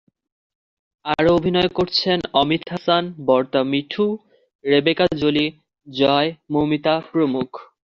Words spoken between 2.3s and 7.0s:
Amit Hasan, Borda Mithu, Rebeka Joly, Joy, Moumita